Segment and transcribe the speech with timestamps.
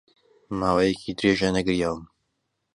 [0.59, 2.03] ماوەیەکی درێژە نەگریاوم.